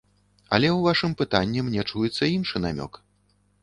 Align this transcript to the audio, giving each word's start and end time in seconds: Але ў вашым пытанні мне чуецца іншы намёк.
Але 0.57 0.69
ў 0.71 0.79
вашым 0.87 1.11
пытанні 1.21 1.59
мне 1.69 1.81
чуецца 1.91 2.35
іншы 2.35 2.57
намёк. 2.69 2.93